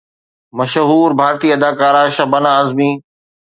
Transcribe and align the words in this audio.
مشهور 0.57 1.07
ڀارتي 1.19 1.47
اداڪاره 1.57 2.03
شبانه 2.15 2.49
اعظمي 2.55 2.91